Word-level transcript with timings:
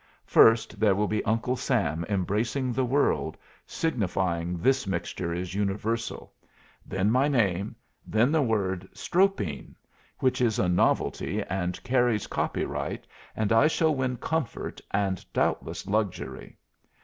First 0.25 0.79
there 0.79 0.95
will 0.95 1.07
be 1.07 1.23
Uncle 1.25 1.55
Sam 1.55 2.03
embracing 2.09 2.73
the 2.73 2.83
world, 2.83 3.37
signifying 3.67 4.57
this 4.57 4.87
mixture 4.87 5.31
is 5.31 5.53
universal, 5.53 6.33
then 6.87 7.11
my 7.11 7.27
name, 7.27 7.75
then 8.03 8.31
the 8.31 8.41
word 8.41 8.89
Stropine, 8.93 9.75
which 10.17 10.41
is 10.41 10.57
a 10.57 10.67
novelty 10.67 11.43
and 11.43 11.83
carries 11.83 12.25
copyright, 12.25 13.05
and 13.35 13.51
I 13.53 13.67
shall 13.67 13.93
win 13.93 14.17
comfort 14.17 14.81
and 14.89 15.23
doubtless 15.33 15.85
luxury. 15.85 16.57